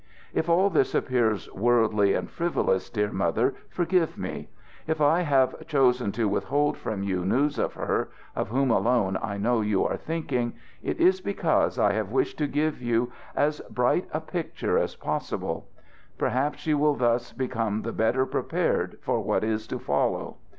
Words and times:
"If 0.33 0.49
all 0.49 0.71
this 0.71 0.95
appears 0.95 1.47
worldly 1.53 2.15
and 2.15 2.27
frivolous, 2.27 2.89
dear 2.89 3.11
Mother, 3.11 3.53
forgive 3.69 4.17
me! 4.17 4.49
If 4.87 4.99
I 4.99 5.21
have 5.21 5.67
chosen 5.67 6.11
to 6.13 6.27
withhold 6.27 6.75
from 6.75 7.03
you 7.03 7.23
news 7.23 7.59
of 7.59 7.75
her, 7.75 8.09
of 8.35 8.49
whom 8.49 8.71
alone 8.71 9.15
I 9.21 9.37
know 9.37 9.61
you 9.61 9.85
are 9.85 9.97
thinking, 9.97 10.53
it 10.81 10.99
is 10.99 11.21
because 11.21 11.77
I 11.77 11.93
have 11.93 12.09
wished 12.11 12.39
to 12.39 12.47
give 12.47 12.81
you 12.81 13.11
as 13.35 13.59
bright 13.69 14.07
a 14.11 14.21
picture 14.21 14.75
as 14.75 14.95
possible. 14.95 15.67
Perhaps 16.17 16.65
you 16.65 16.79
will 16.79 16.95
thus 16.95 17.31
become 17.31 17.83
the 17.83 17.93
better 17.93 18.25
prepared 18.25 18.97
for 19.01 19.19
what 19.21 19.43
is 19.43 19.67
to 19.67 19.77
follow. 19.77 20.37